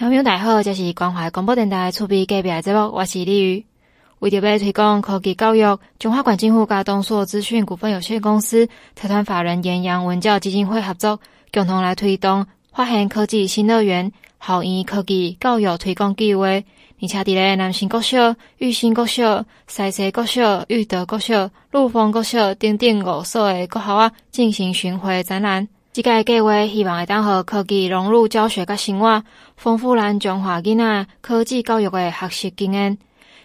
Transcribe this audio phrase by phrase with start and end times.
[0.00, 3.66] 朋友大家好，这是关怀广播电台厝边隔壁节目，我是李宇。
[4.20, 8.66] 为着要推广科技教育，中华关政府甲东硕资讯股份有限公司
[8.96, 11.20] 财团法人延阳文教基金会合作，
[11.52, 14.10] 共同来推动发现科技新乐园
[14.40, 16.46] 校园科技教育推广计划。
[16.46, 25.68] 而且伫咧南新国小、玉新国小、西西国小、育德国小、陆丰国小等等五所的国校，进行巡回展览。
[25.92, 29.24] 这个计划希望会当和科技融入教学甲生活，
[29.56, 32.96] 丰富咱中华囡仔科技教育的学习经验。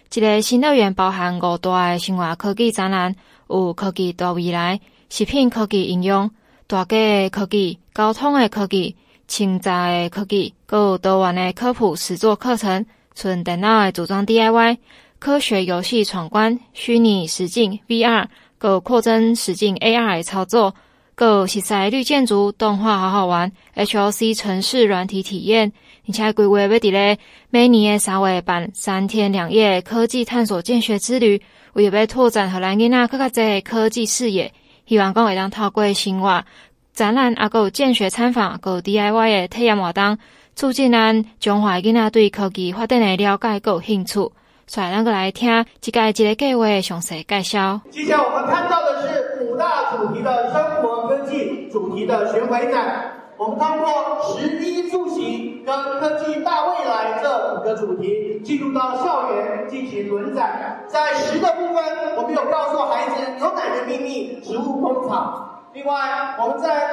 [0.08, 3.16] 这个新乐园包含五大的生活科技展览，
[3.48, 6.30] 有科技大未来、食品科技应用、
[6.68, 8.94] 大家的科技、交通的科技、
[9.26, 12.86] 清杂的科技，阁有多元的科普实作课程。
[13.16, 14.76] 纯电脑的组装 DIY、
[15.18, 18.26] 科学游戏闯关、虚拟实境 VR、
[18.58, 20.74] 个扩增实境 AR 的操作、
[21.16, 25.72] 个实在绿建筑动画好好玩、HOC 城市软体体验，
[26.06, 31.40] 而且规划要伫咧每年的三月办三天两夜科技探索见学之旅，
[31.72, 34.52] 为要拓展荷兰囡仔更加侪科技视野，
[34.86, 36.44] 希望讲会当透过生活
[36.92, 40.18] 展览啊，阁有见学参访，阁有 DIY 的体验活动。
[40.54, 44.32] 促进咱中华囡仔对科技发展的了解，够有兴趣，
[44.66, 47.80] 所以咱个来听这个这个计划详细介绍。
[47.90, 53.12] 接下来我们看到的是五大主题的生活科技主题的巡回展。
[53.38, 60.84] 我们通过食衣住行跟科技大未来这五个主题，进入到校园进行轮展。
[60.86, 61.84] 在食的部分，
[62.16, 65.60] 我们有告诉孩子牛奶的秘密，植物工厂。
[65.74, 66.88] 另外，我们在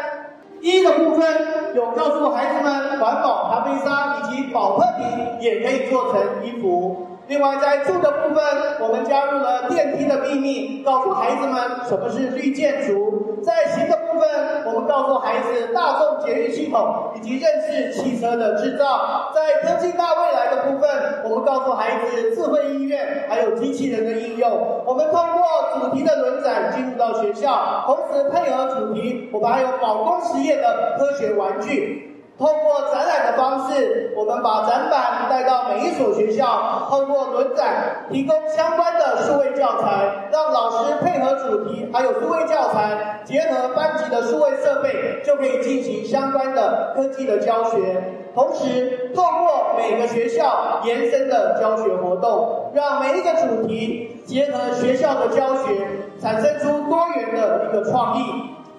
[0.60, 7.08] 衣的部分有告诉孩子们，环保咖啡沙以及宝特瓶也可以做成衣服。
[7.28, 8.44] 另外，在住的部分，
[8.82, 11.56] 我们加入了电梯的秘密，告诉孩子们
[11.88, 13.40] 什么是绿建筑。
[13.42, 19.32] 在行的部分，我们告诉孩子大众捷运系统以及认识汽车的制造。
[19.34, 20.90] 在科技大未来的部分，
[21.24, 24.84] 我们告诉孩子智慧医院还有机器人的应用。
[24.86, 25.44] 我们通过
[25.80, 32.10] 主题的轮展进入到学校，同时配合主题，我们还有保工实业的科学玩具。
[32.36, 48.02] 通过展览的方式，我们把展板带到每一所学校，通过轮展提供相关的数位教材，让老师配合主题，还有数位教材，结合班级的数位设备，就可以进行相关的科技的教学。
[48.34, 55.88] 同时，透过每个学校延伸的教学活动，让每一个主题结合学校的教学，
[56.20, 58.24] 产生出多元的一个创意。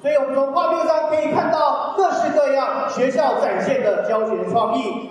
[0.04, 5.08] 所以我们从画面上可以看到各式各样学校展现的教学创意。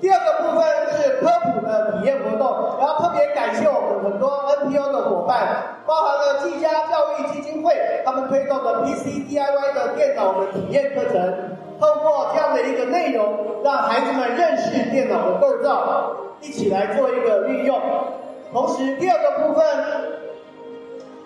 [0.00, 4.30] 第二个部分是科普的体验活动，然后特别感谢我们很多
[4.64, 7.76] NPO 的伙伴，包含了技嘉教育基金会，
[8.06, 16.10] 他们推动的 PC DIY 的电脑的体验课程，通过这样的一个内容，让孩子们认识电脑的构造，
[16.40, 17.78] 一起来做一个运用。
[18.50, 20.21] 同时，第二个部分。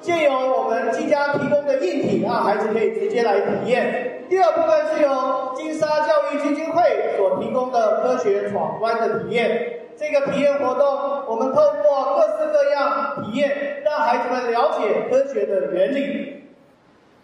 [0.06, 4.22] 借由我们技嘉提供的硬体，让孩子可以直接来体验。
[4.28, 9.80] 第二部分是由金沙教育基金会所提供的科学闯关的体验。
[9.96, 16.44] 这个体验活动，我们透过各式各样体验，让孩子们了解科学的原理。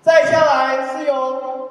[0.00, 1.70] 再下来是由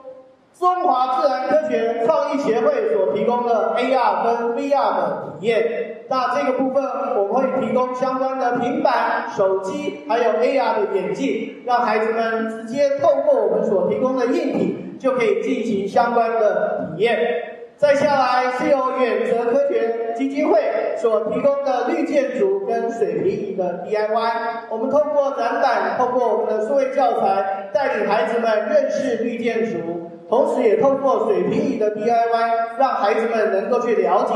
[0.57, 6.83] 中华自然科学创意协会所提供的 AR 跟 VR 的体验，那这个部分
[7.15, 17.17] 我们会提供相关的平板、手机，还有 AR 的眼镜，让孩子们直接透过我们所提供的硬体，就可以进行相关的体验。
[17.77, 20.59] 再下来是由远泽科学基金会
[20.97, 24.31] 所提供的绿建筑跟水平仪的 DIY，
[24.69, 29.77] 我们通过展板，透过我们的数位教材，带领孩子们认识绿建筑。
[30.27, 34.33] 同时，也透过水平仪的 DIY，让孩子们能够去了解。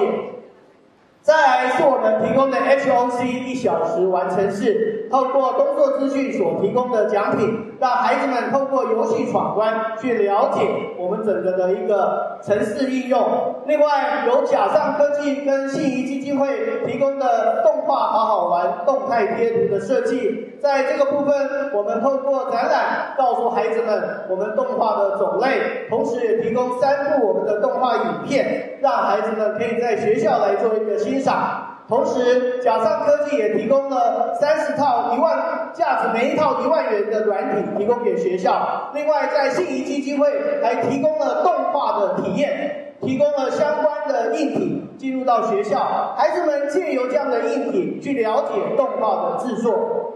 [1.25, 10.61] 再来是我们提供的 HOC 一小时完成式，透过工作资讯所提供的奖品，让孩子们透过游戏闯关去了解
[10.97, 13.21] 我们整个的一个城市应用。
[13.65, 31.74] 另外，由甲上科技跟信谊基金会提供的动画好好玩动态贴图的设计，在这个部分，我们透过展览告诉孩子们我们动画的种类，同时也提供三部我们的动画影片，让孩子们可以在学校来做一个欣赏。
[31.87, 38.89] 同时，甲上科技也提供了三十套一万价值每一套一万元的软体提供给学校。
[38.93, 40.27] 另外，在信谊基金会
[40.63, 42.81] 还提供了动画的体验。
[43.01, 50.13] 提供了相关的硬体进入到学校，孩子们借由这样的硬体去了解动画的制作。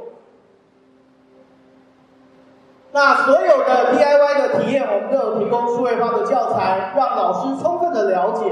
[2.91, 8.45] 那所有的 DIY 的体验，我们都有提供数位化的教材，让老师充分的了解。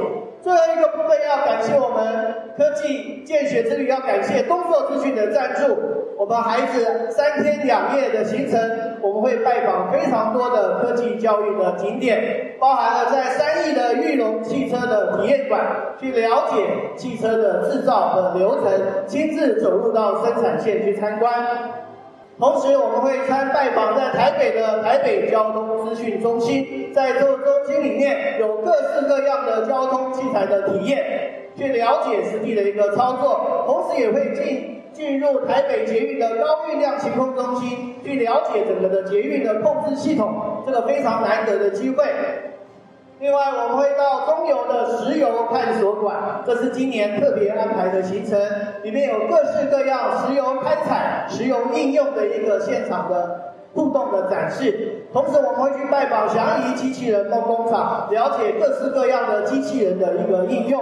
[0.47, 5.77] 最后一个部分要感谢我们科技见学之旅，要感谢东硕资讯的赞助。
[6.17, 8.57] 我们孩子三天两夜的行程，
[9.01, 15.59] 我们会拜访非常多的科技教育的景点，包含了在三亿的玉龙汽车的体验馆，
[15.99, 16.65] 去了解
[16.95, 18.71] 汽车的制造的流程，
[19.05, 21.29] 亲自走入到生产线去参观。
[22.39, 33.65] 同时，我们会参拜访在台北的台北交通资讯中心，在这个中心里面有各式各样的交通器材的体验，去了解实际的一个操作。
[33.65, 42.05] 同时，也会进进入台北捷运的高运量晴空中心，去了解整个的捷运的控制系统，这个非常难得的机会。
[43.19, 48.39] 另外，我们会到中油的石油探索馆，这是今年特别安排的行程，
[48.87, 55.03] 里面有各式各样石油开采、石油应用的一个现场的互动的展示。
[55.11, 60.81] 同时，我们会去拜访祥仪机器人梦工厂，了解各式各样的机器人的一个应用。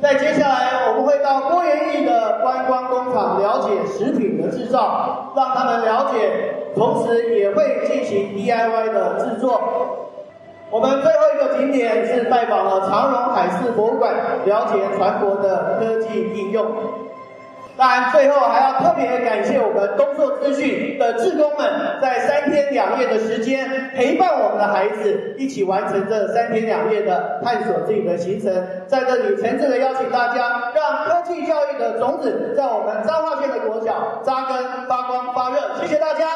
[0.00, 9.60] 在接下来，我们会到郭元义的观光工厂，了解食品的制造，让他们了解，同时也会进行 DIY 的制作。
[10.70, 14.14] 我们最后一个景点是拜访了长荣海事博物馆，
[14.46, 16.64] 了解船舶的科技应用。
[17.82, 21.68] 当然，最后还要特别感谢我们工作资讯的志工们，
[22.00, 28.54] 在三天两夜的时间陪伴我们的孩子，一起完成这三天两夜的探索自己的行程。
[28.86, 35.56] 在这里，诚挚的邀请大家，让科技教育的种子在我们彰化县的国小扎根、发光发热。
[35.80, 36.28] 谢谢大家。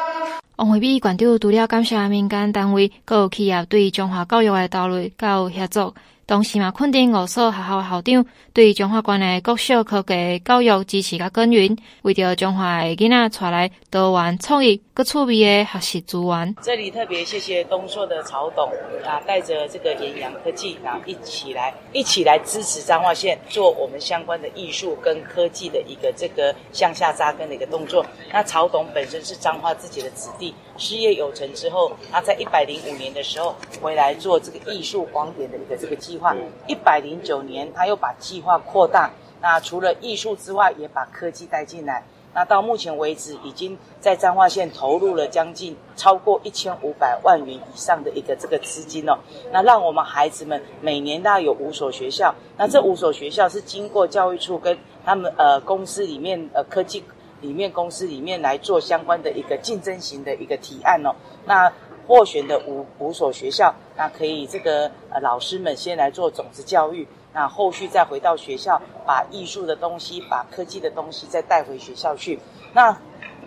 [0.57, 5.93] 王惠美馆长除了感谢民间单位、各企业对中华教育的投入、甲有协作。
[6.27, 16.55] 同时嘛，肯定五所学校校长对中华关的国小科技教育支持甲耕耘，为着中华的囡仔带来多元创意、各趣味的学习资源。
[16.59, 18.67] 这里特别谢谢东硕的曹董
[19.05, 28.03] 啊，带着这个延阳科技啊，一起来一起来支持彰化县做我们相关的艺术跟科技的一个这个向下扎根的一个动作。
[28.31, 36.35] 那曹董本身是彰化自己的子弟，事业有成之后，他在一百零五年的时候回来做这个艺术光点的一个这个计划。
[36.65, 39.11] 一百零九年，他又把计划扩大。
[39.39, 42.03] 那除了艺术之外，也把科技带进来。
[42.37, 49.17] 那到目前为止，已经在彰化县投入了将近超过一千五百万元以上的一个这个资金哦。
[49.51, 52.35] 那让我们孩子们每年大概有五所学校。
[52.55, 57.03] 那这五所学校是经过教育处跟他们呃公司里面呃科技
[57.41, 61.09] 里面公司里面来做相关的一个竞争型的一个提案哦。
[61.43, 61.73] 那
[62.07, 72.39] 获选的五五所学校，那可以这个呃老师们先来做种子教育，那后续再回到学校，把艺术的东西、把科技的东西再带回学校去，
[72.73, 72.97] 那。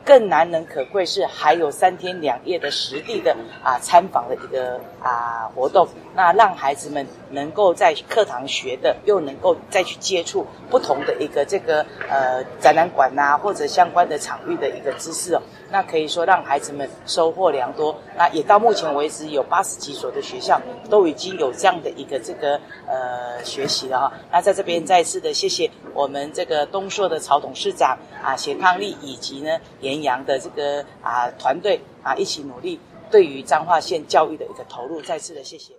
[0.03, 17.95] 更难能可贵是还有三天两夜的实地的啊参访的一个啊活动，那让孩子们能够在课堂学的，又能够再去接触不同的一个这个呃展览馆呐，或者相关的场域的一个知识哦，那可以说让孩子们收获良多。
[18.17, 20.59] 那也到目前为止有八十几所的学校
[20.89, 24.13] 都已经有这样的一个这个呃学习了哈。
[24.33, 29.91] 那在这边再次的谢谢我们这个东硕的曹董事长啊谢康利以及呢也。
[29.91, 32.79] 延阳的这个啊团队啊一起努力，
[33.11, 35.75] 对于彰化县教育的一个投入，再次的谢谢。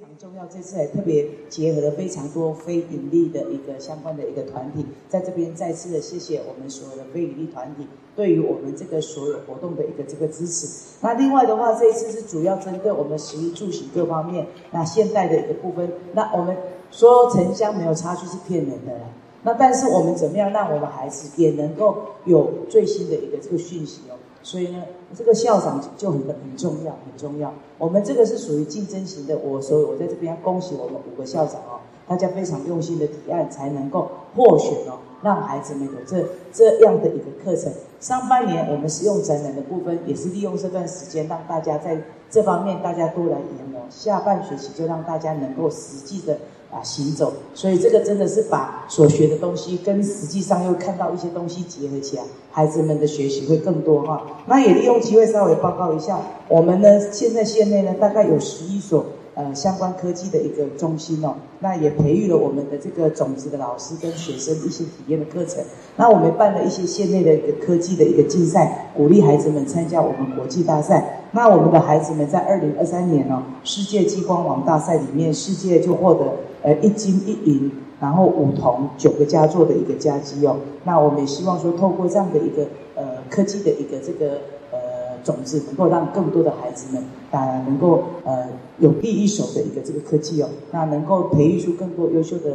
[0.00, 7.86] 非常重要，这次还特别结合了非常多非营利的一个相关的一个团体，在这边再次的谢谢我们所有的非营利团体
[8.16, 10.66] 对于我们这个所有活动的一个这个支持。
[11.02, 16.56] 那另外的话，这一次是主要针对我们食衣住行各方面，那现代的一个部分，那我们
[16.90, 19.04] 说城乡没有差距是骗人的啦。
[19.42, 24.16] 那但是我们怎么样让我们孩子也能够有最新的一个这个讯息哦？
[24.42, 24.82] 所以呢，
[25.14, 27.52] 这个校长就很很重要，很重要。
[27.78, 37.72] 我们这个是属于竞争型的，我所以我在这边要恭喜我们五个校长哦，大家非常用心的提案才能够获选哦，让孩子们有这这样的一个课程。
[38.00, 43.82] 上半年我们使用展览的部分，也是利用这段时间让大家在这方面大家多来研磨。
[43.90, 46.38] 下半学期就让大家能够实际的。
[46.70, 52.22] 啊，行走，所以这个真的是把所学的东西跟实际上又看到一些东西结合起来，
[52.52, 54.22] 孩子们的学习会更多哈。
[54.46, 65.64] 那也利用机会稍微报告一下，我们呢现在县内呢大概有十一所呃相关科技的一个中心哦，那也培育了我们的这个种子的老师跟学生一些体验的课程。
[65.96, 71.26] 那我们办了一些县内的一个科技的一个竞赛，鼓励孩子们参加我们国际大赛。
[71.32, 76.26] 那我们的孩子们在二零二三年呢，世界激光王大赛里面，世界就获得。
[76.62, 80.56] 呃，一金一银，然后五铜九个佳作的一个佳绩哦。
[80.84, 84.38] 那我们也希望说，透过这样的一个呃科技的一个这个
[84.70, 84.78] 呃
[85.24, 88.46] 种子，能够让更多的孩子们啊能够呃
[88.78, 92.50] 有第一手的一个这个科技哦，那能够培育出更多优秀的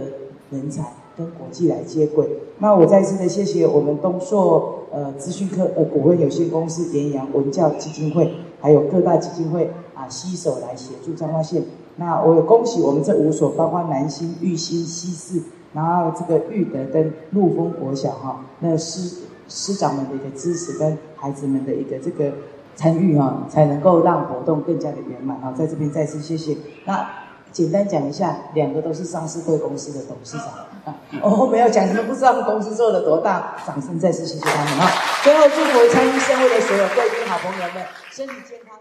[0.51, 2.27] 人才跟国际来接轨。
[2.59, 8.31] 那我再次的谢谢我们东硕呃资讯科呃股份有限公司盐阳文教基金会，
[8.61, 11.63] 还有各大基金会啊携手来协助彰化县。
[11.97, 15.41] 那我也恭喜我们这五所，包括南新、玉新、西四，
[15.73, 22.33] 然后这个育德跟陆丰国小哈，那师师长们的一个支持跟孩子们的一个这个
[22.75, 25.53] 参与哈，才能够让活动更加的圆满啊！
[25.57, 26.57] 在这边再次谢谢。
[26.85, 27.07] 那
[27.51, 30.47] 简单讲一下，两个都是上市贵公司的董事长
[30.83, 34.89] 啊，我没有讲，你们不知道公司做了多大，掌声再次谢谢他们啊！
[35.23, 38.75] 最后祝福参与盛会的所有贵宾好朋友们身体健康。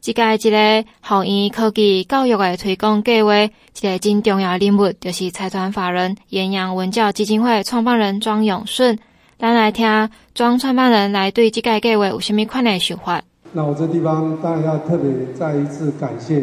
[0.00, 3.50] 即个一个校园科技教育的推广计划，一
[3.82, 8.98] 个真重要任务，就是财团法人盐阳文教基金会创办人庄永顺。
[9.38, 13.20] 咱来听庄创办人来对这个计划有什么款的想法？
[13.52, 16.42] 那我这地方当然要特别再一次感谢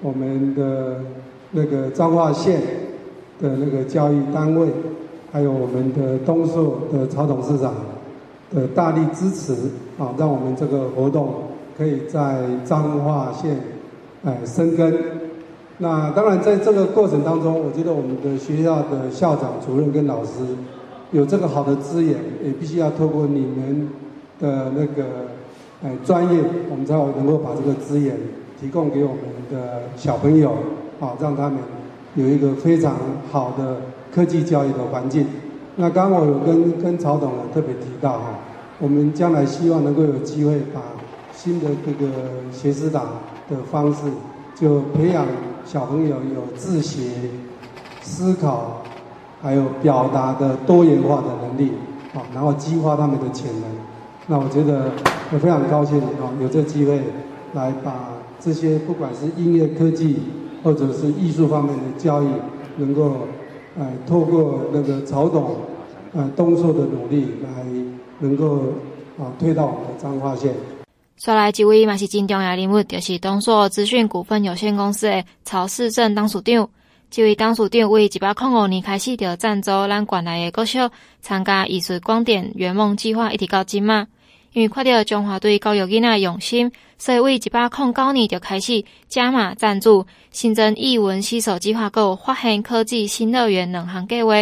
[0.00, 1.04] 我们的
[1.50, 2.62] 那个彰化县
[3.38, 4.68] 的那个教育单位，
[5.30, 7.74] 还有我们的东硕的曹董事长
[8.54, 9.52] 的大力支持
[9.98, 11.34] 啊，让我们这个活动。
[11.76, 13.58] 可以在彰化县，
[14.24, 14.94] 哎，生根。
[15.78, 20.30] 那当然，在这个过程当中，我觉得我们的学校的校长、主任跟老师
[21.12, 23.88] 有这个好的资源，也必须要透过你们
[24.40, 25.04] 的那个
[25.84, 26.40] 哎专业，
[26.70, 28.16] 我们才好能够把这个资源
[28.58, 29.20] 提供给我们
[29.52, 30.52] 的小朋友，
[30.98, 31.58] 啊，让他们
[32.14, 32.96] 有一个非常
[33.30, 33.76] 好的
[34.10, 35.26] 科技教育的环境。
[35.76, 38.38] 那刚刚我有跟跟曹董特别提到哈，
[38.78, 40.80] 我们将来希望能够有机会把
[41.36, 42.10] 新的这个
[42.50, 43.02] 学思达
[43.48, 44.04] 的方式，
[44.54, 45.26] 就培养
[45.66, 47.10] 小朋友有自学、
[48.00, 48.82] 思考，
[49.42, 51.72] 还有表达的多元化的能力，
[52.14, 53.70] 啊，然后激发他们的潜能。
[54.28, 54.90] 那我觉得
[55.30, 57.00] 我非常高兴啊，有这机会
[57.52, 58.08] 来把
[58.40, 60.18] 这些不管是音乐、科技
[60.64, 62.26] 或者是艺术方面的教育，
[62.78, 63.12] 能够
[63.78, 65.56] 呃透过那个曹董
[66.14, 67.64] 呃东硕的努力来
[68.20, 68.56] 能够
[69.18, 70.54] 啊推到我们的彰化县。
[71.16, 76.68] 说来这位嘛是真重要人物，就是东硕资讯股份有限公司的曹世正董事长。
[77.10, 80.90] 这位董事长为一百零五年开始就赞助咱县内的国小
[81.22, 84.06] 参加艺术光点圆梦计划，一直到今嘛。
[84.52, 94.34] 因为看到中华对教育囡仔用心，所以为一百零九年就开始加码赞助，新增艺文携手计划，购发现科技新乐园两项计划。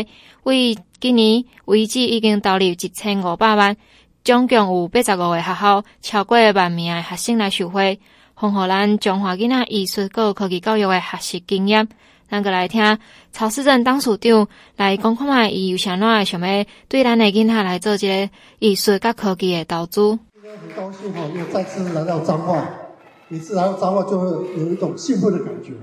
[0.42, 3.76] 为今年为止已经投入一千五百万。
[4.24, 8.00] 总共有八十五个学校，超过万名的学生来受惠，
[8.34, 11.86] 丰富咱中华囡仔艺术和科技教育的学习经验。
[12.30, 12.98] 咱个来听
[13.32, 20.18] 曹世正董事长来讲看卖，伊有啥哪想要对咱的囡仔来做这个艺术和科技的投资。
[20.32, 22.64] 今天很高兴哈，又再次来到彰化，
[23.28, 24.26] 每次来到彰化就会
[24.56, 25.74] 有一种兴奋的感觉。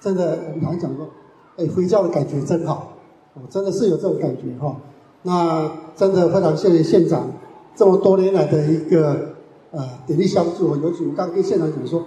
[0.00, 1.08] 真的，我们常讲说，
[1.56, 2.92] 哎，回家的感觉真好，
[3.32, 4.76] 我真的是有这种感觉哈。
[5.22, 7.32] 那真的非常谢谢县长。
[7.76, 9.34] 这么多年来的一个
[9.70, 12.02] 呃鼎力相助，尤其我刚跟县长讲说，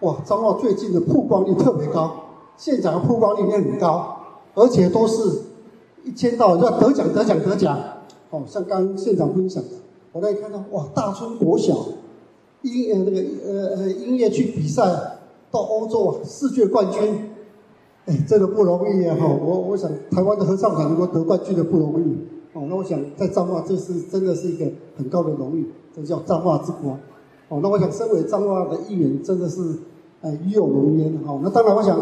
[0.00, 2.12] 哇，彰化最近的曝光率特别高，
[2.56, 4.16] 县长的曝光率也很高，
[4.54, 5.42] 而且都是
[6.04, 7.76] 一天到要得奖得奖得奖。
[8.30, 9.70] 哦，像刚刚县长分享的，
[10.12, 11.74] 我那里看到哇，大春国小
[12.62, 14.84] 音呃那个呃呃音乐剧比赛
[15.50, 17.30] 到欧洲啊世界冠军，
[18.06, 19.16] 哎，这个不容易啊！
[19.18, 22.37] 哈，我我想台湾的合唱团能够得冠军的不容易。
[22.58, 26.98] 哦，那我想在彰化，这是真的是一个很高的荣誉，这叫彰化之光。
[27.48, 29.60] 哦，那我想身为彰化的议员，真的是
[30.22, 31.16] 呃与有荣焉。
[31.24, 31.96] 好，那当然，我想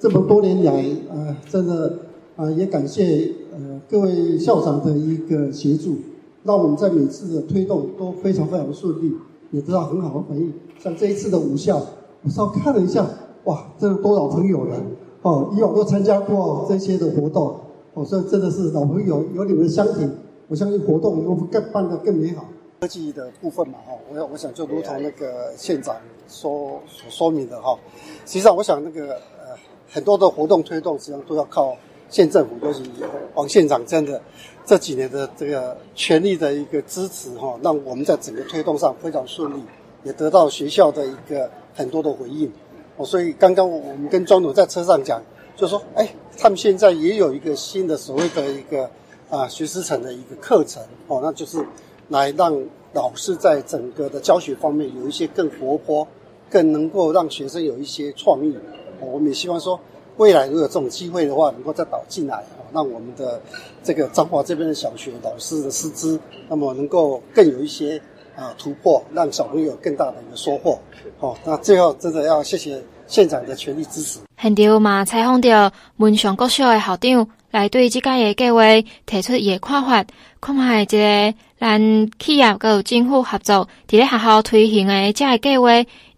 [0.00, 1.86] 这么多年来，呃，真的
[2.34, 5.94] 啊、呃，也感谢呃各位校长的一个协助，
[6.42, 9.12] 让我们在每次的推动都非常非常顺利，
[9.52, 10.52] 也得到很好的回应。
[10.80, 11.80] 像这一次的五校，
[12.24, 13.06] 我稍看了一下，
[13.44, 14.76] 哇，这有多少朋友了？
[15.22, 17.54] 哦，以往都参加过这些的活动。
[17.94, 20.08] 哦，所以真的是老朋友，有你们的相挺，
[20.46, 22.44] 我相信活动以后会更办得更美好。
[22.80, 25.96] 科技的部分嘛，哈，我我想就如同那个县长
[26.28, 27.76] 说所说明的哈，
[28.24, 29.56] 实际上我想那个呃
[29.90, 31.76] 很多的活动推动，实际上都要靠
[32.08, 32.90] 县政府，尤其
[33.34, 34.22] 王县长真的
[34.64, 39.60] 这几年的这个全力的一个支持哈，让我们在整个推动上非常顺利，
[40.04, 42.50] 也得到学校的一个很多的回应。
[42.96, 45.20] 哦，所以刚刚我们跟庄总在车上讲。
[45.60, 48.88] 就说，哎，他们现在也有一个新的所谓的一个
[49.28, 51.62] 啊学思成的一个课程哦，那就是
[52.08, 52.58] 来让
[52.94, 56.08] 老师在整个的教学方面有一些更活泼，
[56.48, 58.56] 更能够让学生有一些创意。
[59.00, 59.78] 我们也希望说，
[60.16, 63.38] 未来如果有这种机会的话，能够再导进来，让我们的
[63.84, 68.00] 这个彰化这边的小学老师的师资，那么能够更有一些
[68.34, 70.78] 啊突破，让小朋友有更大的一个收获。
[71.18, 74.20] 好，那最后真的要谢谢县长的全力支持。
[74.40, 78.62] 现场嘛采访到文祥国小的校长来对这个的计划
[79.04, 80.04] 提出伊的看法，
[80.40, 85.68] 看卖一个咱企业佮政府合作伫咧学校推行的这个计划，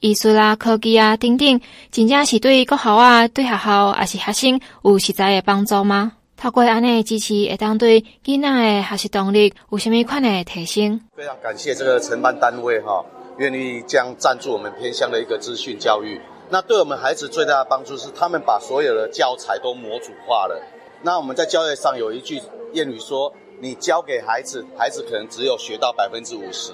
[0.01, 6.13] 艺术啊、科技啊等等，真正是对国校啊、对学校还是学生有实在的帮助吗？
[6.37, 11.01] 透过安尼支持，会当对囡仔的学习动力有虾米款的提升？
[11.17, 13.03] 非常感谢这个承办单位哈，
[13.39, 16.21] 愿意将赞助我们偏乡的一个资讯教育。
[16.53, 20.63] 那对我们孩子最大的帮助是，他们把所有的教材都模组化了。
[21.01, 22.43] 那我们在教育上有一句
[22.75, 26.73] 谚语说：“你教给孩子，孩子可能只有学到百分之五十，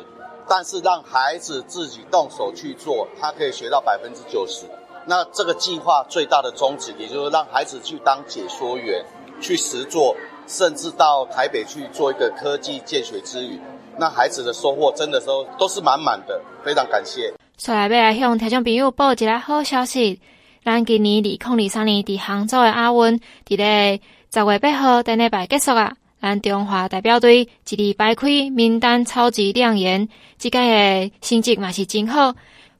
[0.48, 4.66] 但是让孩子自己动手去做，他可以学到百分之九十。”
[5.06, 9.06] 那这个计划最大的宗旨，也就是让孩子去当解说员，
[9.40, 10.16] 去实作，
[10.48, 13.60] 甚至到台北去做一个科技见学之旅。
[13.96, 17.32] 那孩子的收获真的都都是满满的，非常感谢。
[17.60, 20.20] 所来要来向听众朋友报一个好消息，
[20.64, 24.00] 咱今年二零二三年伫杭州的亚运，伫咧
[24.32, 25.92] 十月八号等礼拜结束啊。
[26.22, 32.32] 咱中华代表队一日摆开名单超级亮眼，即届的成绩嘛是真好。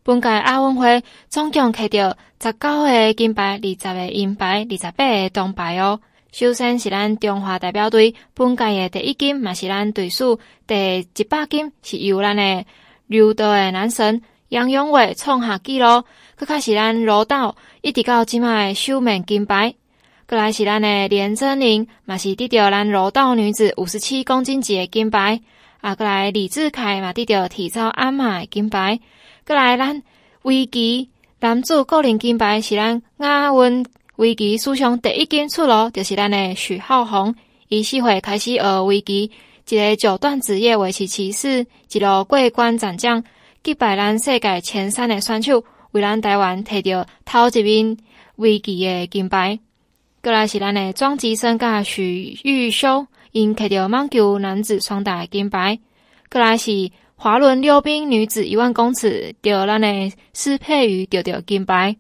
[0.04, 5.98] 本届亚运会总共摕到十九个金牌、二十个银牌、二十八个铜牌哦。
[6.30, 10.24] 首先是咱中华代表队本届的第一金，嘛是咱队史
[10.68, 12.64] 第一百金，是由咱的
[13.08, 14.22] 刘德的男神。
[14.48, 16.04] 杨永伟创下纪录，
[16.38, 19.74] 佫较是咱柔道一直到即卖首面金牌，
[20.26, 25.40] 阁来是咱的连珍羚，嘛是得到咱柔道女子五十七公斤级的金牌，
[25.82, 28.98] 啊，阁来李志凯嘛得到体操鞍马的金牌，
[29.44, 30.02] 阁来咱
[30.42, 33.84] 围棋男子个人金牌是咱亚运
[34.16, 37.34] 围棋史上第一金出炉，就是咱的许浩宏，
[37.68, 39.30] 伊四岁开始学围棋，
[39.68, 43.22] 一个九段职业围棋棋士，一路过关斩将。
[43.68, 47.98] 击败咱世界前三的选手，为咱台湾摕到头一面
[48.36, 49.58] 围棋的金牌。
[50.22, 55.78] 过来是咱的庄吉生甲许育修，因摕到网球男子双打的金牌。
[56.30, 61.94] 过来是滑轮溜冰女子一万公尺，得咱的施佩瑜得到金牌。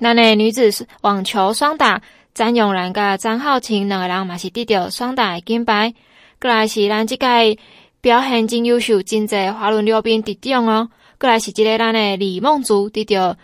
[0.00, 2.02] 咱的女子网球双打，
[2.34, 5.94] 詹咏然甲张皓晴两个人嘛是得到双打的金牌。
[6.40, 7.58] 过来是咱这届。
[8.00, 10.88] 表现真优秀，真济滑轮溜冰得奖哦。
[11.18, 13.36] 过来是一个咱的李梦竹得着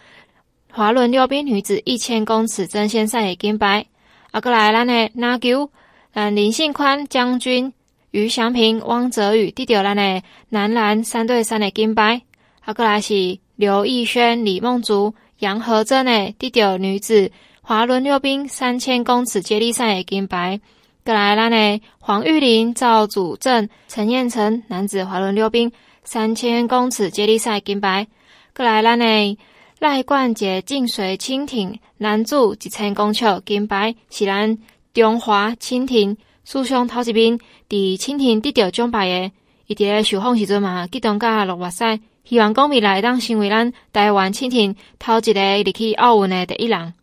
[0.72, 3.86] 滑轮溜冰女子一千公尺争先赛的金牌。
[4.30, 5.70] 啊，过来咱的篮球，
[6.14, 7.72] 咱林信宽将军、
[8.12, 12.22] 于祥平、汪泽宇得着咱的男篮三对三的金牌。
[12.64, 20.60] 啊，过来是刘奕轩、李梦竹、杨和珍的得着女子滑轮溜冰三千公尺接力赛的金牌。
[21.06, 25.70] 过来，咱的黄玉玲、赵祖正、陈彦成男子滑轮溜冰
[26.02, 28.08] 三千公尺接力赛金牌。
[28.52, 29.38] 过来，咱的
[29.78, 34.58] 赖冠杰静水轻艇男子一千公尺金牌，是咱
[34.92, 37.38] 中华轻艇史上头一名
[37.68, 39.30] 伫轻艇得到奖牌的。
[39.68, 46.94] 伊伫咧受访时阵嘛，激动甲落目屎，希望讲未来当成为咱台湾轻艇头一个入去奥运的第一人。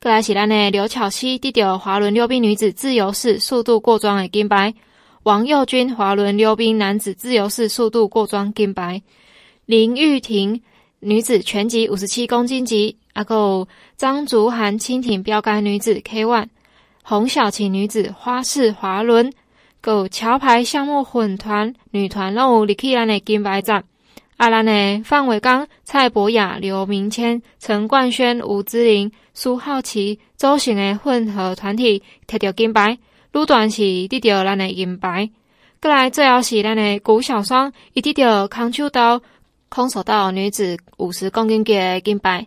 [0.00, 4.72] 过来是咱的刘巧熙得到滑轮溜冰女子自由式速度过桩的金牌，
[5.24, 9.02] 王佑君滑轮溜冰男子自由式速度过桩金牌，
[9.66, 10.62] 林玉婷
[11.00, 16.46] 女子拳击五十七公斤级，阿个张竹涵轻艇标杆女子 K one，
[17.02, 19.32] 洪小晴女子花式滑轮，
[19.80, 23.82] 个桥牌项目混团女团拢有入去咱的金牌战。
[24.38, 32.98] 阿兰的范伟刚、蔡博雅、刘明谦、陈冠轩、吴姿玲、苏浩琪、周行的混合团体摕到金牌，
[33.32, 35.28] 女团是得到咱的银牌。
[35.82, 39.20] 过来最后是咱的古小双，伊得到空手道、
[39.68, 42.46] 空手道女子五十公斤级的金牌。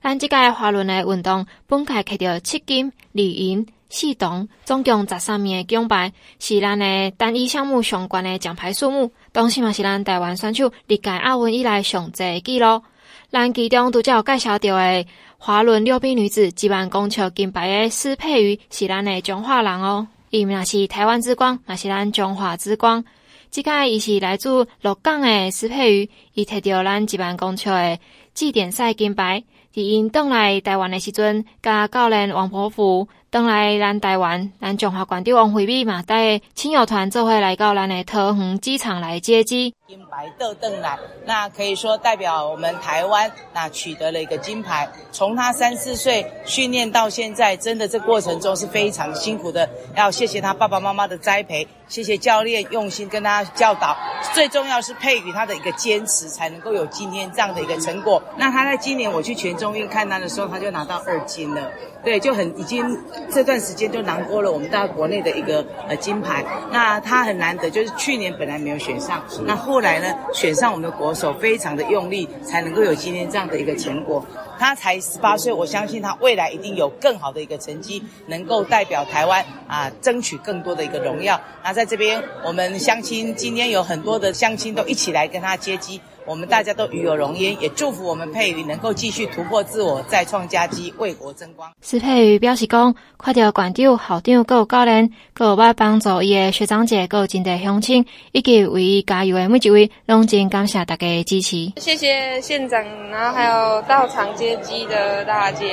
[0.00, 3.66] 咱即届滑轮的运动，本届摕到七金二银。
[3.92, 12.82] 四铜，总共十三面的奖牌，是咱的单一项目相关的奖牌数目，当时嘛是咱台湾选手历届奥运以来上济纪录。
[13.30, 23.04] 咱其中拄则有介绍到的滑轮溜冰女子一万公尺金牌的施佩瑜，是咱的中华人哦，伊嘛是台湾之光，嘛是咱中华之光。
[23.50, 27.98] 即届伊是来自鹿港的施佩瑜，伊摕到咱一万公尺的
[28.32, 29.44] 计点赛金牌。
[29.74, 39.72] 伫因转来台湾的时阵，甲教练王柏福转来咱台湾，咱中华馆长王惠美嘛带亲友团做伙来到咱的桃园机场来接机。
[39.92, 44.88] 金牌得登来，那可以说代表我们台湾那取得了一个金牌。
[45.10, 53.94] 从他三四岁训练到现在，真的这过程中是非常辛苦的，要谢谢他爸爸妈妈的栽培，谢谢教练用心跟他教导，
[54.32, 58.22] 最重要是佩瑜他的一个坚持，才能够有今天这样的一个成果。
[58.38, 61.70] 那他在今年我去全中运看他的时候，他就拿到二金了，
[62.02, 62.98] 对，就很已经
[63.30, 66.42] 这段时间就囊括了我们大国内的一个呃金牌。
[66.70, 74.24] 那他很难得，就是去年本来没有选上，那后来呢选上我们的国手，非常的用力，才能够有今天这样的一个成果。
[74.58, 81.40] 他才十八岁，我相信他未来一定有更好的一个成绩，能够代表台湾啊争取更多的一个荣耀。
[81.64, 86.00] 那在这边，我们相亲今天有很多的相亲都一起来跟他接机。
[86.24, 91.70] 我们大家都与有荣焉，也祝福我们佩瑜能够继续突破自我，再创佳绩，为国争光。
[91.82, 101.72] 施佩瑜表示讲，看到馆长、校长、各有教练，各有要帮助伊的学长姐，各有真侪乡亲，以及为伊加油的每一位，拢真感谢大家的支持。
[101.76, 102.80] 谢谢县长，
[103.10, 105.64] 然后还有到场接机的大家，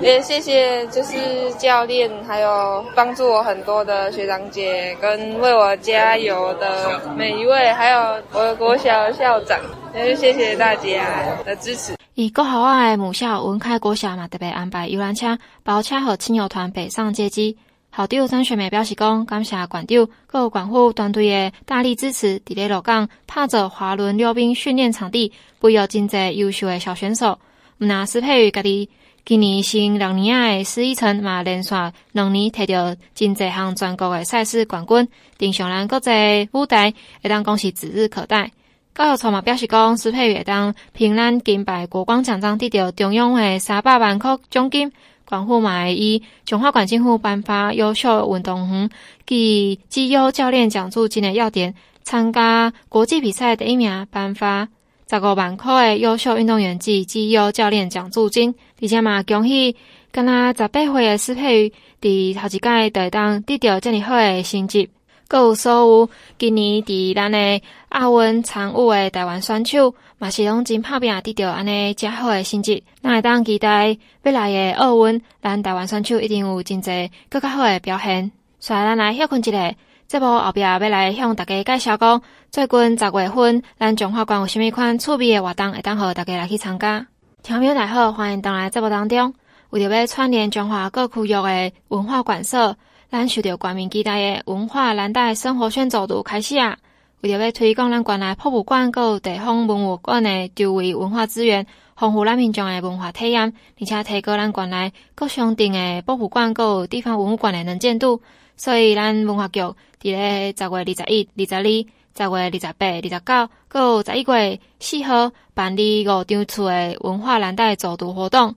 [0.00, 9.60] 也谢谢就是教练，还有帮助我很多的学长姐，跟为我加油的每一位，还有我的国小校长。
[9.94, 11.94] 也谢谢大家的支持。
[12.14, 17.56] 以国校外的母校文开国小嘛，特别安排游览车、包车和亲友团北上接机。
[17.94, 22.40] 校长张学梅表示讲，感谢馆长、各管护团队的大力支持。
[22.40, 27.38] 伫咧鹿港拍着滑轮溜冰训练场地，培育真侪优秀的小选手。
[27.78, 28.88] 毋那施佩瑜家己
[29.26, 31.74] 今年新两年的施一成嘛，连续
[32.12, 38.50] 两年摕到真侪项全国的赛事冠军，登上咱国际舞台，会当恭喜指日可待。
[38.94, 44.92] 教育处嘛表示讲，施佩瑜会当凭咱金牌国光奖章得到中央的三百万块奖金。
[45.24, 48.90] 管护嘛会以中华管政府颁发优秀运动员
[49.24, 54.68] 及绩优教练奖助金的要点，参加国际比赛第一名颁发
[55.08, 58.54] 十五万块的优秀运动员及绩优教练奖助金。
[58.82, 59.74] 而且嘛恭喜
[60.10, 64.90] 敢若十八岁的施佩瑜，伫头一届会当得到这么好的成绩。
[65.32, 72.84] 各有所有，今年伫咱的亚运残奥的台湾选手，嘛是拢真拍拼，得到安尼较好诶成绩。
[73.00, 78.30] 咱会当期待未来诶奥运，咱台湾选手一定有真侪更较好诶表现。
[78.60, 79.74] 所以咱来休困一下，
[80.06, 87.06] 这部后壁要来向大家介绍讲，最近十月份，咱中华馆有虾米款趣味诶活动，会当和大家来去参加。
[87.42, 89.32] 听众大家好，欢迎登来节目当中，
[89.70, 92.76] 为着要串联中华各区域诶文化馆舍。
[93.12, 96.78] 咱受到国民期待的文化蓝带生活圈走读开始啊！
[97.20, 108.22] 为着要推广咱馆内博物馆、阁地方文物馆的周围文化资源，丰富咱民众的文化体验，而且提高咱馆内各乡镇的博物馆、阁地方文物馆的能见度。
[108.56, 118.54] 所以，咱文化局伫咧十月二十一、二十二、十月二十八、二十九，阁十一月四号办理五场次的文化蓝带走读活动。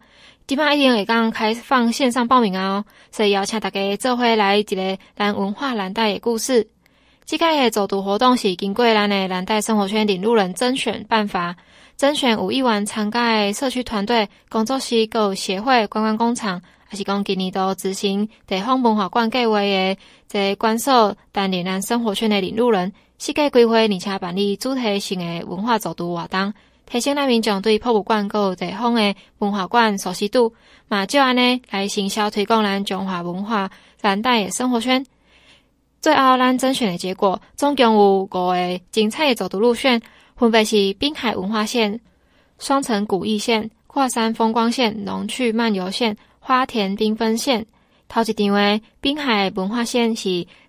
[0.48, 6.68] 今摆一定会刚开放线上报名哦，所以邀请大家做伙来一个咱文化蓝带的故事。
[7.26, 11.56] 这个的走读活动是经过咱的蓝带生活圈领路人甄选办法，
[11.98, 26.54] 甄选有意愿参加的社区团队、工作室、各协会、观光工厂，还是讲今年都执行地方文化馆计划的这关守担任咱生活圈的领路人，世界规划而且办理主题性的文化走读活动。
[26.86, 30.54] 提升咱民众对博物馆阁有地方的文化馆熟悉度，
[30.88, 33.70] 嘛就安尼来行销推广咱中华文化
[34.02, 35.06] 蓝带的生活圈。
[36.00, 38.54] 最后，咱甄选的结果总共有五个
[38.92, 40.00] 精彩的走读路线，
[40.36, 42.00] 分别是滨海文化线、
[42.60, 47.66] 双城古艺线、跨山风光线、农趣漫游线、花田缤纷线。
[48.08, 50.24] 头一场诶滨海文化线是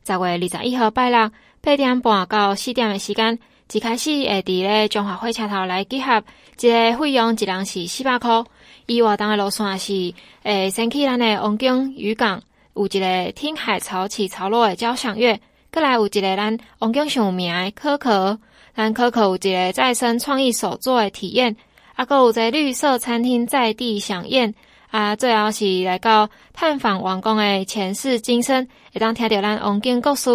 [0.07, 3.39] 十月二十一号拜六八点半到四点的时间。
[3.73, 6.23] 一开始会伫咧中华火车头来集合，
[6.61, 8.45] 一个费用一人是四百块。
[8.87, 12.41] 伊活动的路线是诶，先去咱的王宫渔港，
[12.75, 15.41] 有一个听海潮起潮落的交响乐，
[15.73, 18.39] 过来有一个咱王宫上有名的可可，
[18.77, 21.57] 咱可可有一个再生创意手作的体验，
[21.97, 24.55] 啊，搁有一个绿色餐厅在地饗宴，
[24.93, 30.31] 啊，最后是来到探访王宫的前世今生，会当听到咱王宫故事。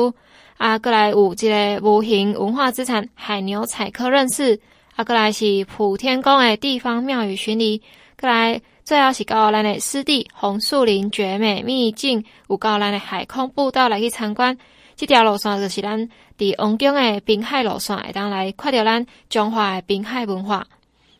[0.62, 4.60] 啊，过来有一个无形文化资产海牛采科认识，
[4.95, 7.82] 啊，过来是普天宫的地方庙宇巡礼，
[8.19, 14.56] 过来最后是到咱的湿地红树林绝美秘境，有到咱的海空步道来去参观。
[14.95, 20.67] 这条路线就是咱伫王宫的滨海路线，会当来看到咱中华的滨海文化。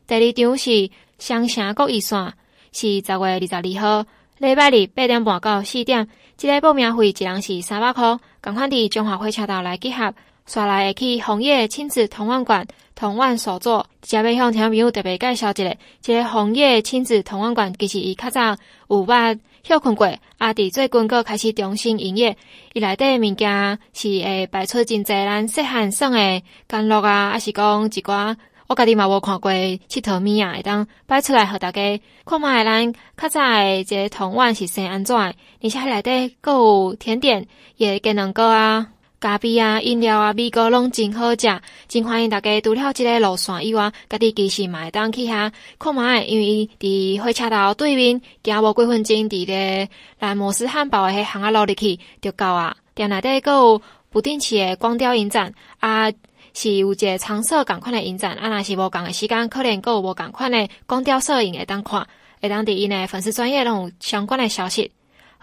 [0.06, 2.32] 第二场是双城国艺线，
[2.72, 4.06] 是十月二十二号
[4.38, 6.08] 礼拜日八点半到四点。
[6.42, 10.12] 即个报名费一人是三百块，赶快伫中华火车道来集合。
[10.48, 18.58] 刷来会去红叶亲子童玩馆童玩手作，接要向听众朋友特别介绍一下，这个红叶亲子童玩馆其实伊较早
[18.90, 20.08] 有捌休困过，
[20.40, 22.36] 啊，伫最近阁开始重新营业。
[22.74, 28.36] 伊内底物件是会摆出真侪咱细汉耍诶干乐啊，还是讲一寡
[28.72, 38.88] 我家己嘛无看过佚佗物啊，会当摆出来互大家看觅咱较早诶这个童玩是生安怎的，而且内底阁有甜点，也给能够啊。
[39.20, 46.46] 咖啡啊，饮料啊，味道拢真好食，真欢迎大家除了即个路线以外，家己其实嘛会当去遐看觅，因为
[46.80, 52.74] 伊伫火车头对面，行无几分钟，伫个兰摩斯汉堡诶迄巷仔路入去就到啊。
[52.96, 56.10] 店内底阁有不定期诶光雕影展，啊
[56.54, 62.08] 是有一个长设共款的影展，啊若是无共的时间，可能阁有无共款的光雕摄影会当看，
[62.42, 64.92] 会当伫因的粉丝专业拢有相关的消息。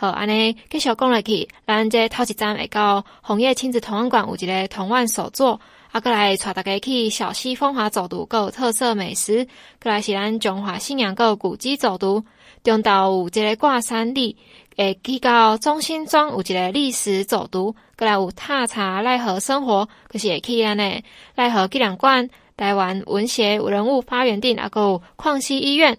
[0.01, 9.45] 好，安尼继续讲落去，咱这头一站会到红叶亲子童玩馆有一个童玩手作，啊，过来带大家去小溪风华走读，阁有特色美食，
[9.83, 12.23] 过来是咱中华信仰，阁有古迹走读，
[12.63, 14.37] 中道有一个挂山地，
[14.77, 21.03] 会去到中心庄有一个历史走读，过来有踏查赖和生活，就是会去安尼
[21.35, 25.99] 赖和纪念馆、台湾文学人物发源地，啊，阁有矿溪医院。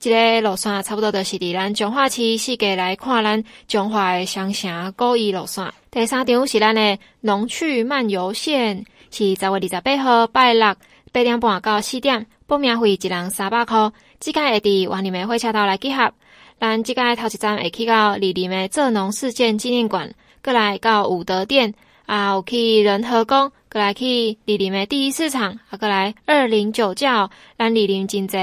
[0.00, 5.72] 这个路线差不多就是伫咱彰化市四界来看咱彰化的双城古意路线。
[5.90, 10.74] 第三场是咱的农趣漫游线，是十月二十八号拜六
[11.10, 13.90] 八点半到四点，报名费一人三百块。
[14.20, 16.12] 即个会伫万里的火车头来集合。
[16.60, 20.12] 咱即个头一站会去到里林的蔗农事件纪念馆，
[20.44, 21.74] 过来到武德殿。
[22.06, 28.38] 啊，有去仁和宫，过来去里林的第一市场，啊，过来二零酒窖，咱里林真济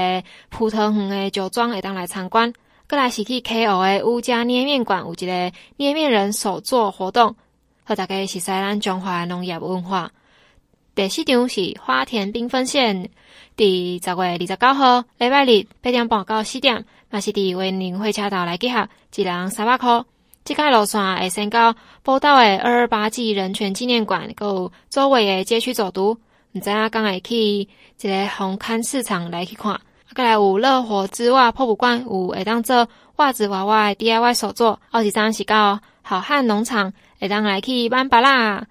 [0.50, 2.52] 葡萄园的酒庄会当来参观。
[2.88, 7.34] 过来是去 KO 的乌家捏面馆，有一个捏面人手作活动，
[7.82, 10.12] 和大家熟悉咱中华农业文化。
[10.94, 13.10] 第四场是花田缤纷线，
[13.56, 20.04] 第十月二十九号礼拜日八点半到四点，嘛是伫员林火车道来集合，一人三百块。
[20.46, 26.16] 即个路线会先到宝岛的二二八纪人权纪念馆，还有周围的街区走读。
[26.52, 27.68] 毋知影刚会去一
[28.00, 29.80] 个红磡市场来去看。
[30.14, 34.80] 过来有乐活织袜破布馆，有会当做袜子娃娃的 DIY 手作。
[34.92, 38.64] 二十三是到好汉农场，会当来去买芭乐，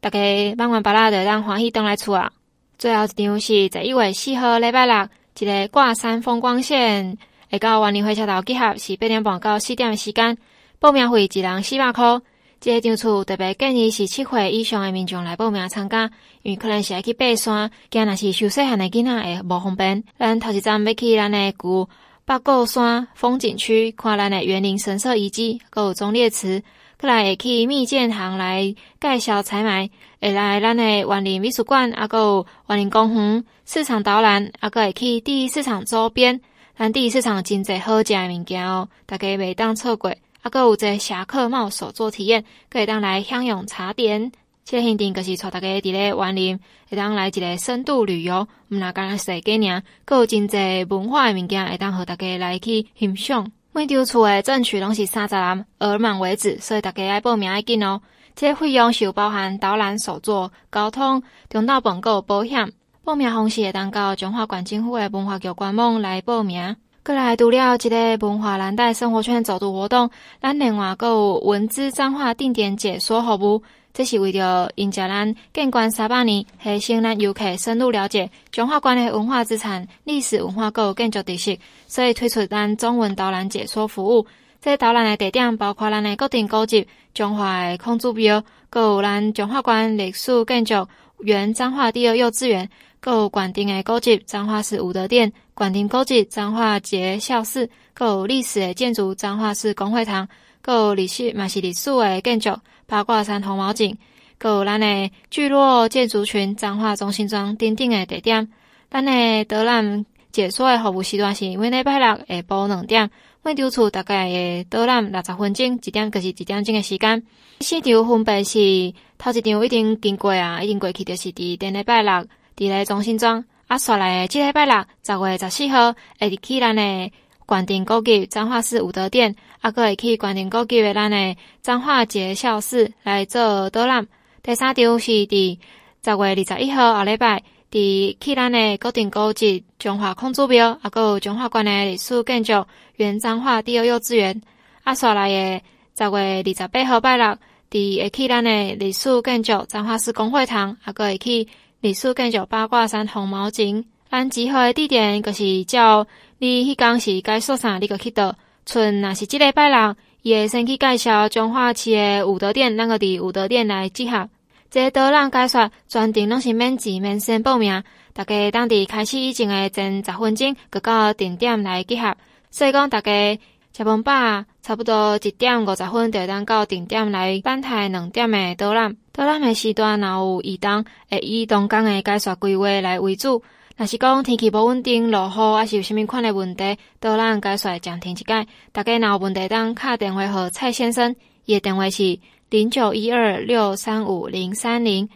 [0.00, 0.18] 大家
[0.58, 2.30] 买完芭乐就当欢喜回来厝啊。
[2.78, 5.08] 最后一场是十一月四号礼拜六，
[5.38, 7.16] 一个挂山风光线，
[7.50, 10.36] 会到万里火车头集合，是八点半到四点的时间。
[10.84, 12.20] 报名费一人四百块，
[12.60, 16.10] 这个场次特别建议是七岁以上的民众来报名参加，
[16.42, 20.04] 因为可能是要去爬山，惊若是小细汉的囡仔会无方便。
[20.18, 21.88] 咱头一站要去咱的古
[22.26, 26.62] 八卦山风景区，看咱的园林神社遗迹，还有忠烈祠，
[27.00, 29.88] 过来会去蜜饯行来介绍采买，
[30.20, 36.42] 会来咱的园林美术馆，还有园林公园市场导览，还个会去第一市场周边，
[36.76, 40.14] 咱第一市场真济好食的物件哦，大家袂当错过。
[40.44, 44.30] 啊，阁有这侠客帽手作体验，可以当来享用茶点。
[44.62, 48.46] 这个行程就是带大家伫咧园林，会当来一个深度旅游。
[48.68, 53.50] 毋那干是个尔，阁有真济文化的物件，会当和大家来去欣赏。
[53.72, 58.02] 每张厝的赠取拢是三十人，额满为止，所以大家爱报名爱紧哦。
[58.36, 62.70] 这个费用是有包含导览、手作、交通、中岛本购保险。
[63.02, 66.76] 报名方式会当到中华管政府的文化局官网来报名。
[67.04, 70.08] 过来除了一个文化蓝带生活圈走读活动，
[70.40, 73.62] 咱另外阁有文字彰化定点解说服务，
[73.92, 81.54] 这是为了迎接咱建馆三百年，提升咱游客深入了解彰化县的文化资产、历史文化阁有建筑特色，
[81.86, 84.26] 所以推出咱中文导览解说服务。
[84.62, 90.88] 这导览的地点包括咱的固定古迹、彰化的孔子庙，阁有咱彰化县历史建筑
[91.18, 92.66] 原彰化第二幼稚园。
[92.98, 100.26] 阁有关定的古迹，彰化市武德殿；关定古迹，彰化节孝寺；阁有历史的建筑，彰化市公会堂；
[100.60, 102.50] 阁有历史，嘛是历史的建筑，
[102.86, 103.94] 八卦山红毛井；
[104.36, 108.48] 阁有咱的聚落建筑群，彰化中心庄等等的地点。
[108.90, 113.08] 咱的导览解说的服务时段是每礼拜六下晡两点，
[113.44, 117.22] 每场次大概会导览六十分钟，一点就是一点钟的时间。
[117.60, 122.12] 四场分别是头一场已经经过啊，已经过去就是伫顶礼拜六。
[122.56, 127.10] 伫咧中心庄，啊，刷来的即礼拜六，十月十四号，会去咱的
[127.44, 134.06] 关定古迹彰化市武德殿，啊，阁会去关定高级的咱的彰化节孝寺来做导览。
[134.44, 135.58] 第三场是伫
[136.04, 144.40] 十月二十一号后礼拜，伫去咱的国定古迹中华孔子庙，啊，阁有彰化县的历史建筑原彰化第二幼稚园，
[144.84, 145.62] 啊，刷来的
[145.98, 147.36] 十月二十八号拜六。
[147.70, 151.48] 伫会去咱的历史建筑彰化市公会堂，啊，阁会去
[151.84, 153.84] 历史建筑八卦山红毛井。
[154.10, 156.06] 咱集合的地点，就是照
[156.38, 158.34] 你迄天是该说啥，你阁去倒。
[158.64, 164.30] 剩若是即礼拜六，伊会先去介绍彰化市的武德殿，咱阁伫武德殿来集合。
[164.70, 167.82] 这个导览解说全程拢是免钱免先报名，
[168.14, 172.16] 大家当伫开始以前的前十分钟，阁到定点来集合。
[172.50, 173.38] 所以讲，大家
[173.76, 178.96] 食饭饱，差不多一点五十分就当到定点来等待两点的导览。
[179.16, 183.40] 导览的时段若有移动，会以当天的解说规划来为主。
[183.76, 188.46] 若是讲天气无稳定、落雨，还是有啥物款的问题，导览解说暂停一解。
[188.72, 192.18] 大家若有问题，当敲电话给蔡先生，伊的电话是
[192.50, 195.08] 零九一二六三五零三零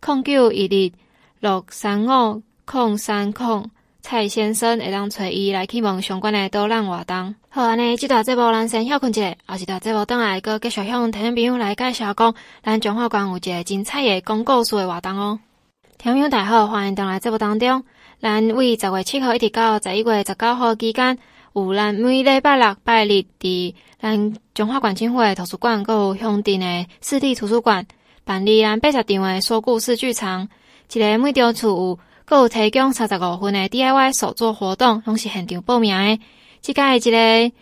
[0.00, 0.90] 空九一零
[1.40, 3.70] 六三五空三空。
[4.00, 7.34] 蔡先生会当找伊来去问相关的导览活动。
[7.54, 12.34] 好，安尼，这段节目咱先休困一下，后一段节目等来阁继续向听众朋友来介绍讲，
[12.64, 15.38] 咱中华馆有一个精彩诶讲故事的活动哦。
[15.98, 17.84] 听众朋友大好，欢迎登来节目当中。
[18.22, 21.18] 咱为十月七号一直到十一月十九号期间，
[21.52, 27.86] 有咱每礼拜六、拜日伫咱彰化县政府图书馆，阁有乡镇的市立图书馆
[28.24, 30.48] 办理咱八十场的说故事剧场。
[30.90, 36.18] 一个每张厝有，阁有提供三十五分的 DIY 手作活动，拢是现场报名的。
[36.62, 37.52] 即个一个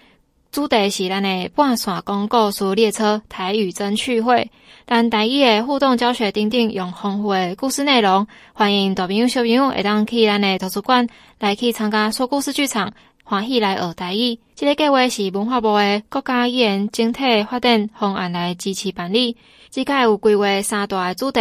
[0.52, 4.50] 主题是咱的半线讲故事列车台语真趣会。
[4.86, 11.06] 咱台语的互动教学等等，用丰富的故事内容，欢迎大朋友小朋友会当去咱的图书馆
[11.38, 12.92] 来去参加说故事剧场，
[13.24, 14.38] 欢喜来学台语。
[14.54, 19.38] 这个计划是文化部的国家语言整体发展方案来支持办理。
[19.70, 21.40] 即个有规划三大的主题，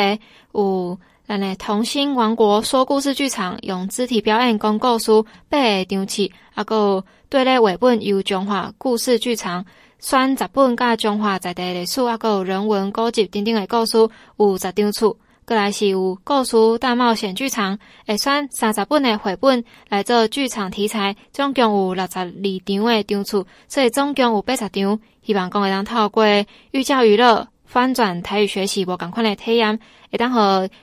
[0.54, 0.98] 有
[1.30, 5.12] 咱的童心王国说故事剧场，用肢体表演讲故事
[5.48, 9.64] 八个场次，啊，有对咧绘本由中华故事剧场。
[10.00, 13.96] 选十本甲中华在地历史，啊，有人文古迹等等的故事，
[14.38, 15.16] 有十张厝。
[15.46, 25.00] 阁来是有故事大冒险剧场，会选三十本的绘本来做剧场题材，总共有六十二场的场次，所以总共有八十场。
[25.22, 26.26] 希望讲会当透过
[26.72, 29.80] 寓教于乐，翻转台语学习无共款的体验，
[30.12, 30.40] 会当互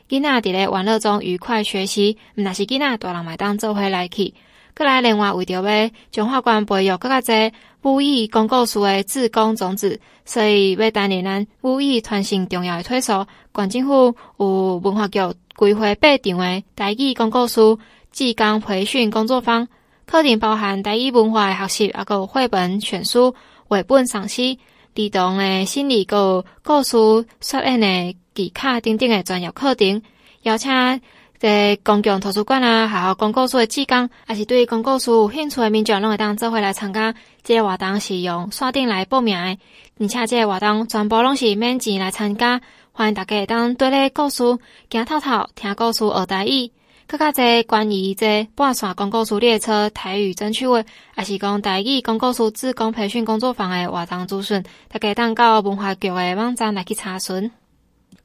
[0.09, 2.17] 囡仔伫咧玩乐中愉快学习。
[2.37, 4.35] 毋但是囡仔，大人嘛当做伙来去。
[4.75, 13.27] 阁来另外为着要彰化官培育更加侪母语讲故事的志工种子，所以要担任咱母语传承重要的推手。
[13.55, 15.19] 县政府有文化局
[15.57, 17.79] 规划八场的台语公告书
[18.13, 19.67] 志工培训工作坊，
[20.05, 23.35] 课程包含台语文化的学习，啊，阁有绘本选书、
[23.67, 24.59] 绘本赏析、
[24.97, 26.97] 儿童的心理个故事
[27.41, 30.03] 说演的技巧等等的专业课程，
[30.43, 31.01] 邀请。
[31.39, 37.15] 在公共图书馆啊，学校讲故事的志工，还是对讲故事有兴趣的民众，拢会当做伙来参加。
[37.43, 39.59] 这个活动是用线顶来报名的，
[40.01, 42.59] 而且这个活动全部拢是免钱来参加。
[42.91, 44.43] 欢迎大家会当对咧故事
[44.91, 46.73] 行透透，听故事学大意。
[47.09, 57.51] 更加侪关于这半线讲故事列车台语真趣味，还是讲台语讲故事志工培训工作坊的活动资讯，大家当到文化局的网站来去查询。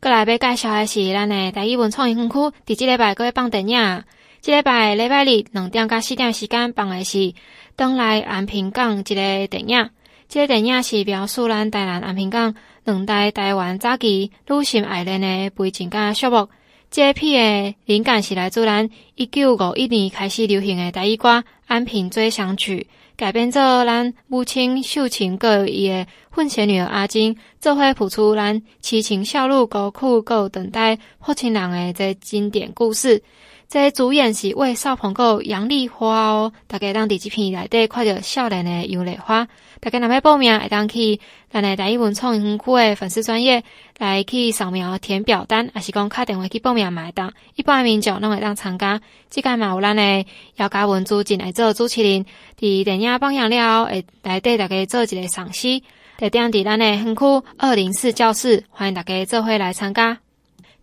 [0.02, 4.04] 过来要介绍的是咱的台语文创意园区，伫即礼拜阁会放电影？
[4.42, 7.18] 即礼拜礼拜日两点到四点时间放的是
[7.78, 9.90] 《转来安平港》一个电影。
[10.28, 16.50] 这个电影是描述咱台南安平港两代台湾早期女性爱恋的悲情甲序幕。
[16.92, 21.30] 这片的灵感是来自咱一九五一年开始流行的台语歌
[21.66, 22.86] 《安平追想曲》。
[23.16, 33.24] 改编作咱母亲秀琴阁伊的混血女儿阿金，做伙谱出咱痴情小路孤苦阁等待负亲人个这经典故事。
[33.70, 39.48] 这主演是魏少鹏阁杨丽花哦，大家当伫这片内底看到少年的杨丽花。
[39.82, 41.20] 大家若要报名，会当去
[41.52, 43.64] 咱的台语文创园区的粉丝专业
[43.98, 47.34] 来去扫描填表单，还是讲打电话去报名嘛会当。
[47.56, 49.02] 一般民众拢会当参加。
[49.32, 50.24] 即间嘛有咱的
[50.58, 52.24] 姚嘉文主进来做主持人，
[52.60, 55.84] 伫电影放映了后，会来对大家做一个赏析。
[56.20, 57.26] 地点伫咱的园区
[57.58, 60.20] 二零四教室，欢迎大家做伙来参加。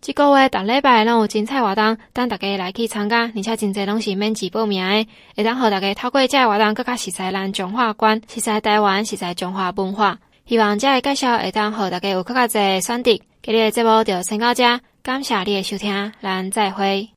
[0.01, 10.17] 这个月逐礼拜拢有精彩活动，等大家来去参加，而且真侪拢是免钱报名的，会当互大家透过这个活动，更加熟悉咱彰化县，熟悉台湾，熟悉中华文化。
[10.45, 13.11] 希望这个介绍会当互大家有更加侪选择。
[13.43, 17.09] 今日的节目就先到这，感谢你的收听，咱再会。